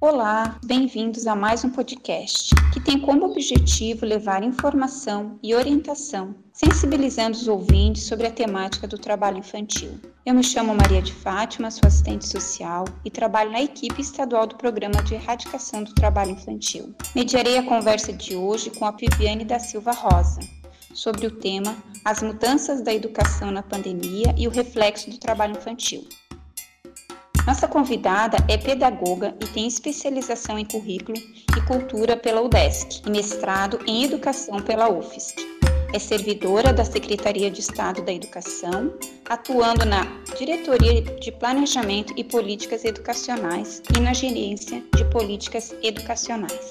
[0.00, 7.36] Olá, bem-vindos a mais um podcast que tem como objetivo levar informação e orientação, sensibilizando
[7.36, 9.98] os ouvintes sobre a temática do trabalho infantil.
[10.24, 14.54] Eu me chamo Maria de Fátima, sou assistente social e trabalho na equipe estadual do
[14.54, 16.94] Programa de Erradicação do Trabalho Infantil.
[17.12, 20.38] Mediarei a conversa de hoje com a Viviane da Silva Rosa,
[20.94, 26.06] sobre o tema As mudanças da educação na pandemia e o reflexo do trabalho infantil.
[27.48, 33.78] Nossa convidada é pedagoga e tem especialização em currículo e cultura pela UDESC e mestrado
[33.86, 35.34] em educação pela UFSC.
[35.94, 38.92] É servidora da Secretaria de Estado da Educação,
[39.26, 40.04] atuando na
[40.36, 46.70] Diretoria de Planejamento e Políticas Educacionais e na Gerência de Políticas Educacionais.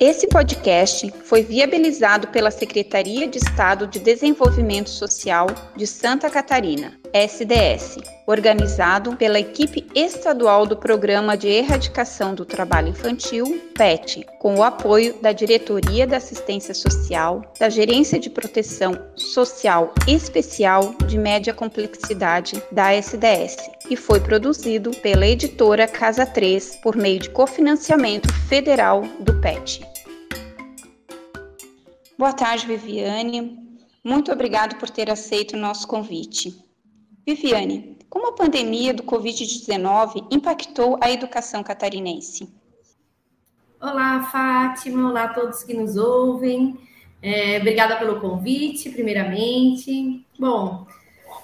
[0.00, 5.46] Esse podcast foi viabilizado pela Secretaria de Estado de Desenvolvimento Social
[5.76, 13.60] de Santa Catarina, SDS, organizado pela equipe estadual do Programa de Erradicação do Trabalho Infantil,
[13.74, 20.94] PET, com o apoio da Diretoria da Assistência Social, da Gerência de Proteção Social Especial
[21.06, 23.56] de Média Complexidade da SDS,
[23.90, 29.86] e foi produzido pela editora Casa 3 por meio de cofinanciamento federal do PET.
[32.16, 33.58] Boa tarde, Viviane.
[34.02, 36.71] Muito obrigado por ter aceito o nosso convite.
[37.24, 42.52] Viviane, como a pandemia do Covid-19 impactou a educação catarinense?
[43.80, 45.08] Olá, Fátima.
[45.08, 46.76] Olá a todos que nos ouvem.
[47.22, 50.26] É, obrigada pelo convite, primeiramente.
[50.36, 50.84] Bom,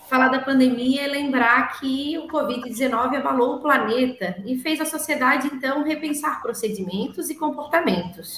[0.08, 5.46] falar da pandemia é lembrar que o Covid-19 abalou o planeta e fez a sociedade,
[5.46, 8.36] então, repensar procedimentos e comportamentos.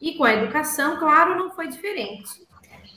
[0.00, 2.43] E com a educação, claro, não foi diferente.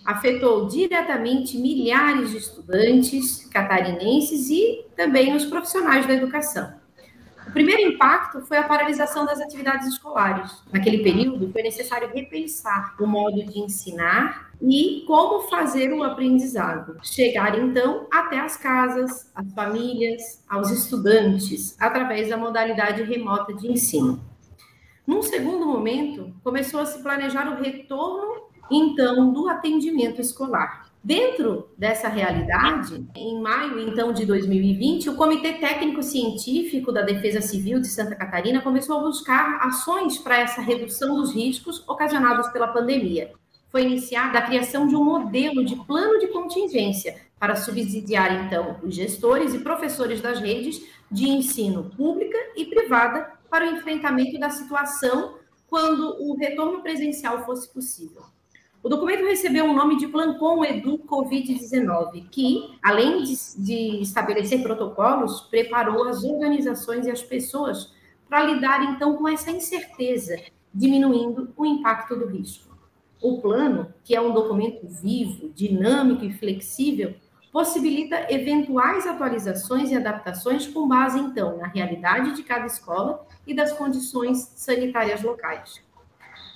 [0.08, 6.74] Afetou diretamente milhares de estudantes catarinenses e também os profissionais da educação.
[7.46, 10.64] O primeiro impacto foi a paralisação das atividades escolares.
[10.72, 16.98] Naquele período, foi necessário repensar o modo de ensinar e como fazer o aprendizado.
[17.04, 24.22] Chegar, então, até as casas, as famílias, aos estudantes, através da modalidade remota de ensino.
[25.06, 28.37] Num segundo momento, começou a se planejar o retorno,
[28.70, 30.88] então, do atendimento escolar.
[31.04, 37.80] Dentro dessa realidade, em maio então de 2020, o Comitê Técnico Científico da Defesa Civil
[37.80, 43.32] de Santa Catarina começou a buscar ações para essa redução dos riscos ocasionados pela pandemia.
[43.70, 48.94] Foi iniciada a criação de um modelo de plano de contingência para subsidiar então os
[48.94, 55.36] gestores e professores das redes de ensino pública e privada para o enfrentamento da situação
[55.68, 58.24] quando o retorno presencial fosse possível.
[58.84, 65.42] O documento recebeu o nome de Plancom Edu Covid-19, que, além de, de, estabelecer protocolos,
[65.42, 67.92] preparou as organizações e as pessoas
[68.30, 70.40] para lidar então com essa incerteza,
[70.74, 72.78] diminuindo o impacto do risco.
[73.22, 77.16] O plano, que é um documento vivo, dinâmico e flexível,
[77.52, 83.74] possibilita eventuais atualizações e adaptações com base, então, na realidade de cada escola e das
[83.74, 85.82] condições sanitárias locais.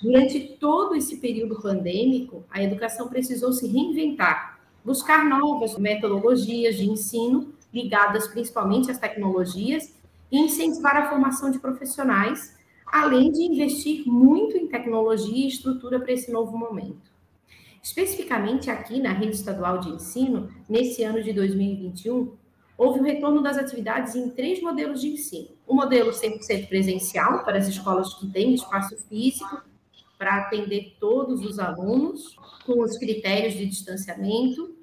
[0.02, 7.54] Durante todo esse período pandêmico, a educação precisou se reinventar, buscar novas metodologias de ensino
[7.74, 9.94] ligadas principalmente às tecnologias
[10.32, 16.12] e incentivar a formação de profissionais, além de investir muito em tecnologia e estrutura para
[16.12, 17.12] esse novo momento.
[17.82, 22.34] Especificamente aqui na rede estadual de ensino, nesse ano de 2021,
[22.78, 25.50] houve o retorno das atividades em três modelos de ensino.
[25.68, 29.64] O modelo 100% presencial, para as escolas que têm espaço físico,
[30.22, 34.76] para atender todos os alunos, com os critérios de distanciamento.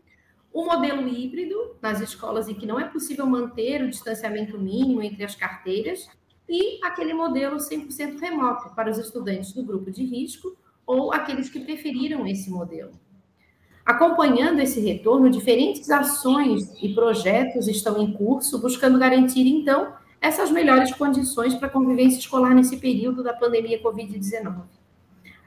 [0.53, 5.23] O modelo híbrido, nas escolas em que não é possível manter o distanciamento mínimo entre
[5.23, 6.09] as carteiras.
[6.49, 11.61] E aquele modelo 100% remoto, para os estudantes do grupo de risco ou aqueles que
[11.61, 12.91] preferiram esse modelo.
[13.87, 20.93] Acompanhando esse retorno, diferentes ações e projetos estão em curso, buscando garantir, então, essas melhores
[20.93, 24.78] condições para a convivência escolar nesse período da pandemia Covid-19.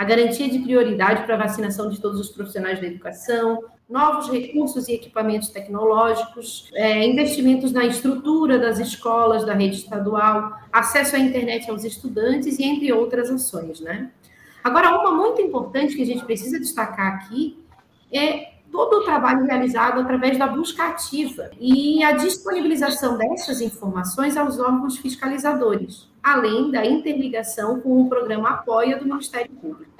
[0.02, 4.88] A garantia de prioridade para a vacinação de todos os profissionais da educação, novos recursos
[4.88, 11.70] e equipamentos tecnológicos, é, investimentos na estrutura das escolas da rede estadual, acesso à internet
[11.70, 14.10] aos estudantes e entre outras ações, né?
[14.64, 17.64] Agora, uma muito importante que a gente precisa destacar aqui
[18.12, 24.60] é todo o trabalho realizado através da busca ativa e a disponibilização dessas informações aos
[24.60, 29.92] órgãos fiscalizadores, além da interligação com o programa Apoia do Ministério Público.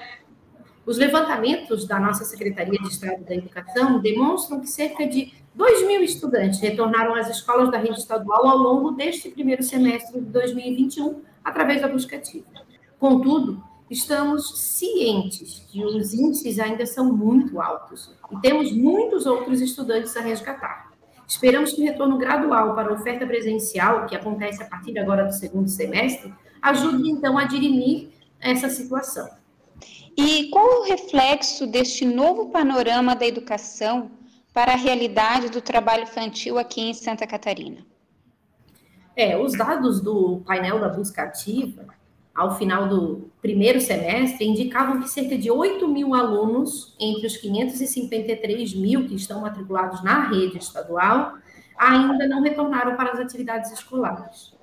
[0.86, 6.02] Os levantamentos da nossa Secretaria de Estado da Educação demonstram que cerca de 2 mil
[6.02, 11.82] estudantes retornaram às escolas da rede estadual ao longo deste primeiro semestre de 2021, através
[11.82, 12.48] da busca ativa.
[12.98, 13.62] Contudo,
[13.92, 20.22] estamos cientes que os índices ainda são muito altos e temos muitos outros estudantes a
[20.22, 20.92] resgatar.
[21.28, 25.34] Esperamos que o retorno gradual para a oferta presencial, que acontece a partir agora do
[25.34, 28.10] segundo semestre, ajude então a dirimir
[28.40, 29.30] essa situação.
[30.18, 34.12] E qual o reflexo deste novo panorama da educação
[34.54, 37.86] para a realidade do trabalho infantil aqui em Santa Catarina?
[39.16, 41.86] É, os dados do painel da busca ativa,
[42.34, 48.74] ao final do primeiro semestre, indicavam que cerca de 8 mil alunos, entre os 553
[48.76, 51.34] mil que estão matriculados na rede estadual,
[51.78, 54.54] ainda não retornaram para as atividades escolares.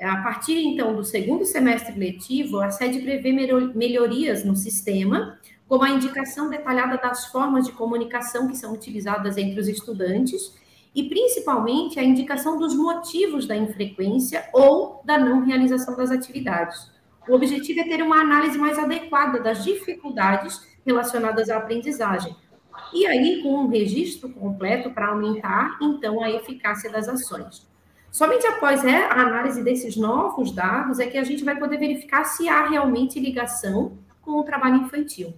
[0.00, 5.38] A partir, então, do segundo semestre letivo, a sede prevê melhorias no sistema,
[5.68, 10.52] como a indicação detalhada das formas de comunicação que são utilizadas entre os estudantes
[10.94, 16.92] e, principalmente, a indicação dos motivos da infrequência ou da não realização das atividades.
[17.28, 22.36] O objetivo é ter uma análise mais adequada das dificuldades relacionadas à aprendizagem.
[22.92, 27.66] E aí, com um registro completo para aumentar, então, a eficácia das ações.
[28.12, 32.24] Somente após é, a análise desses novos dados é que a gente vai poder verificar
[32.24, 35.34] se há realmente ligação com o trabalho infantil.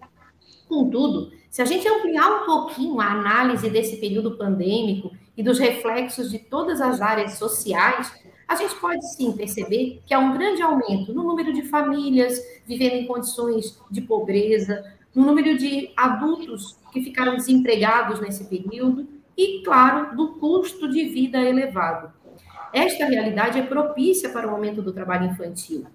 [0.68, 6.30] Contudo, se a gente ampliar um pouquinho a análise desse período pandêmico e dos reflexos
[6.30, 8.12] de todas as áreas sociais,
[8.48, 12.94] a gente pode sim perceber que há um grande aumento no número de famílias vivendo
[12.94, 14.84] em condições de pobreza,
[15.14, 21.38] no número de adultos que ficaram desempregados nesse período e, claro, do custo de vida
[21.38, 22.12] elevado.
[22.72, 25.86] Esta realidade é propícia para o aumento do trabalho infantil,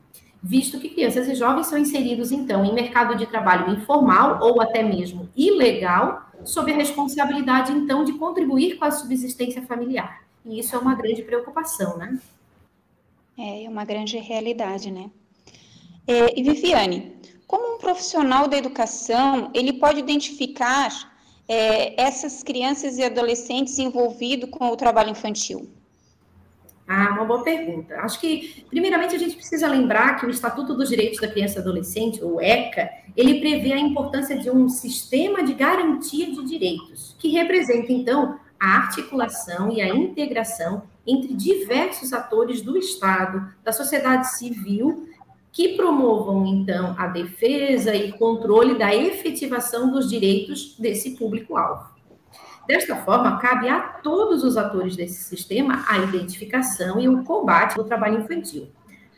[0.42, 4.82] visto que crianças e jovens são inseridos, então, em mercado de trabalho informal ou até
[4.82, 10.24] mesmo ilegal, sob a responsabilidade, então, de contribuir com a subsistência familiar.
[10.46, 12.20] E isso é uma grande preocupação, né?
[13.38, 15.12] É, é uma grande realidade, né?
[16.08, 17.16] É, e Viviane,
[17.46, 21.12] como um profissional da educação, ele pode identificar
[21.48, 25.70] é, essas crianças e adolescentes envolvidos com o trabalho infantil?
[26.94, 27.96] Ah, uma boa pergunta.
[28.02, 31.62] Acho que, primeiramente, a gente precisa lembrar que o Estatuto dos Direitos da Criança e
[31.62, 37.30] Adolescente, o ECA, ele prevê a importância de um sistema de garantia de direitos, que
[37.30, 45.08] representa, então, a articulação e a integração entre diversos atores do Estado, da sociedade civil,
[45.50, 51.90] que promovam, então, a defesa e controle da efetivação dos direitos desse público-alvo.
[52.68, 57.84] Desta forma, cabe a todos os atores desse sistema a identificação e o combate do
[57.84, 58.70] trabalho infantil.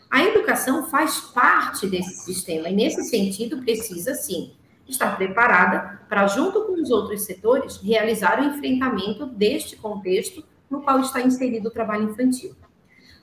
[0.10, 4.54] A educação faz parte desse sistema e, nesse sentido, precisa sim
[4.88, 11.00] estar preparada para, junto com os outros setores, realizar o enfrentamento deste contexto no qual
[11.00, 12.56] está inserido o trabalho infantil.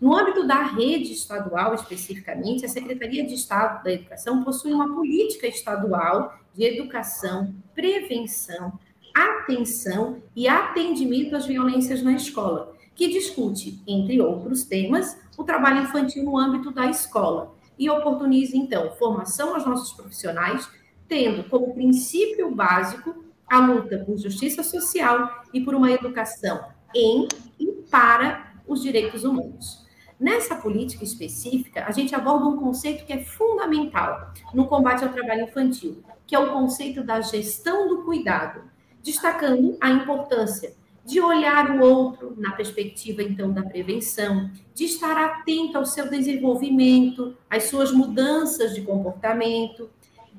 [0.01, 5.47] No âmbito da rede estadual, especificamente, a Secretaria de Estado da Educação possui uma política
[5.47, 8.79] estadual de educação, prevenção,
[9.15, 16.25] atenção e atendimento às violências na escola, que discute, entre outros temas, o trabalho infantil
[16.25, 20.69] no âmbito da escola e oportuniza, então, formação aos nossos profissionais,
[21.09, 26.63] tendo como princípio básico a luta por justiça social e por uma educação
[26.95, 27.27] em
[27.59, 29.87] e para os direitos humanos.
[30.19, 35.45] Nessa política específica, a gente aborda um conceito que é fundamental no combate ao trabalho
[35.45, 38.63] infantil, que é o conceito da gestão do cuidado,
[39.03, 45.79] destacando a importância de olhar o outro na perspectiva, então, da prevenção, de estar atento
[45.79, 49.91] ao seu desenvolvimento, às suas mudanças de comportamento,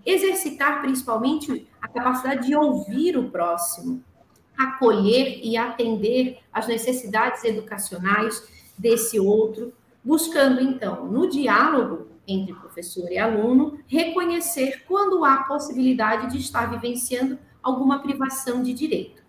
[0.06, 4.04] exercitar principalmente a capacidade de ouvir o próximo,
[4.58, 13.18] acolher e atender às necessidades educacionais desse outro, buscando, então, no diálogo entre professor e
[13.18, 19.22] aluno, reconhecer quando há possibilidade de estar vivenciando alguma privação de direito.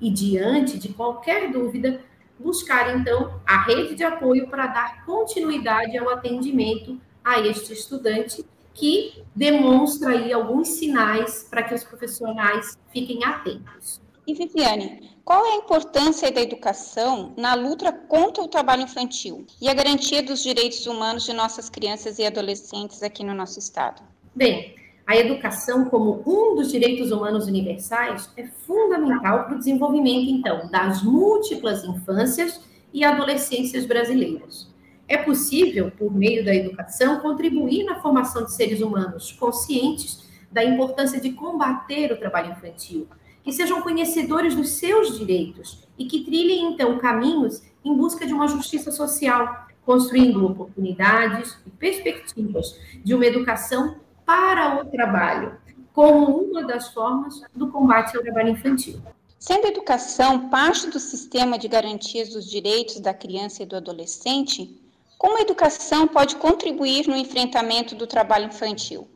[0.00, 2.00] E diante de qualquer dúvida,
[2.38, 9.24] buscar então a rede de apoio para dar continuidade ao atendimento a este estudante que
[9.34, 14.00] demonstra aí alguns sinais para que os profissionais fiquem atentos.
[14.24, 19.68] E Viviane, qual é a importância da educação na luta contra o trabalho infantil e
[19.68, 24.02] a garantia dos direitos humanos de nossas crianças e adolescentes aqui no nosso estado?
[24.34, 24.76] Bem,
[25.08, 31.02] a educação como um dos direitos humanos universais é fundamental para o desenvolvimento, então, das
[31.02, 32.60] múltiplas infâncias
[32.92, 34.68] e adolescências brasileiras.
[35.08, 41.18] É possível, por meio da educação, contribuir na formação de seres humanos conscientes da importância
[41.18, 43.08] de combater o trabalho infantil,
[43.42, 48.46] que sejam conhecedores dos seus direitos e que trilhem, então, caminhos em busca de uma
[48.46, 53.96] justiça social, construindo oportunidades e perspectivas de uma educação
[54.28, 55.56] para o trabalho,
[55.94, 59.00] como uma das formas do combate ao trabalho infantil.
[59.38, 64.78] Sendo a educação parte do sistema de garantias dos direitos da criança e do adolescente,
[65.16, 69.08] como a educação pode contribuir no enfrentamento do trabalho infantil?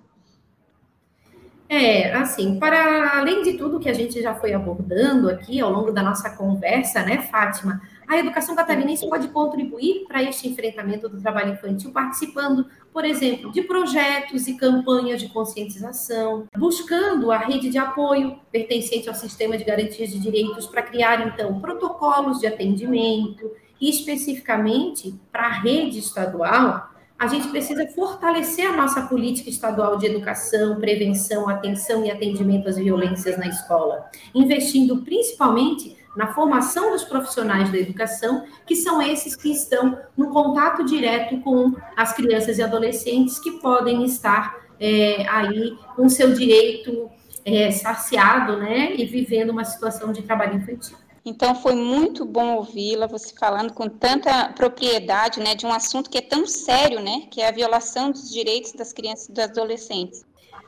[1.69, 5.93] É, assim, para além de tudo que a gente já foi abordando aqui ao longo
[5.93, 11.55] da nossa conversa, né, Fátima, a educação catarinense pode contribuir para este enfrentamento do trabalho
[11.55, 18.39] infantil, participando, por exemplo, de projetos e campanhas de conscientização, buscando a rede de apoio
[18.51, 23.51] pertencente ao sistema de garantias de direitos para criar, então, protocolos de atendimento
[23.81, 30.07] e, especificamente, para a rede estadual, a gente precisa fortalecer a nossa política estadual de
[30.07, 37.71] educação, prevenção, atenção e atendimento às violências na escola, investindo principalmente na formação dos profissionais
[37.71, 43.39] da educação, que são esses que estão no contato direto com as crianças e adolescentes
[43.39, 47.11] que podem estar é, aí com seu direito
[47.45, 50.97] é, saciado, né, e vivendo uma situação de trabalho infantil.
[51.25, 56.19] Então foi muito bom ouvi-la, você falando com tanta propriedade, né, de um assunto que
[56.19, 60.25] é tão sério, né, que é a violação dos direitos das crianças e dos adolescentes.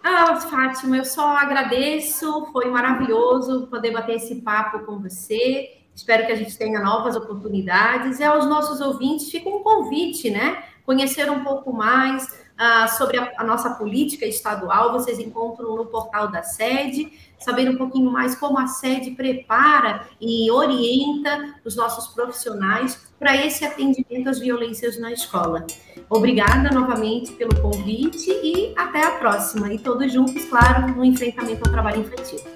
[0.07, 5.79] Ah, Fátima, eu só agradeço, foi maravilhoso poder bater esse papo com você.
[5.95, 8.21] Espero que a gente tenha novas oportunidades.
[8.21, 10.63] E aos nossos ouvintes fica um convite, né?
[10.85, 16.29] Conhecer um pouco mais ah, sobre a, a, nossa política estadual, vocês encontram no portal
[16.29, 23.13] da sede, saber um pouquinho mais como a sede prepara e orienta os nossos profissionais
[23.19, 25.67] para esse atendimento às violências na escola.
[26.09, 29.71] Obrigada novamente pelo convite e até a próxima.
[29.71, 32.54] E todos juntos, claro, no enfrentamento ao trabalho infantil.